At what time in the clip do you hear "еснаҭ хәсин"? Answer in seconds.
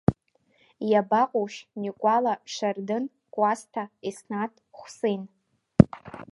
4.07-5.21